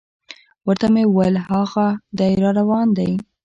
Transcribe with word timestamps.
ورته 0.67 0.87
مې 0.93 1.03
وویل: 1.07 1.35
هاغه 1.47 1.87
دی 2.17 2.31
را 2.41 2.49
روان 2.59 2.87
دی. 2.97 3.11